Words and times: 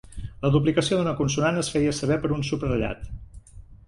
La 0.43 0.49
duplicació 0.53 0.97
d'una 1.01 1.13
consonant 1.19 1.59
es 1.63 1.69
feia 1.73 1.93
saber 1.97 2.17
per 2.23 2.31
un 2.37 2.41
subratllat. 2.49 3.05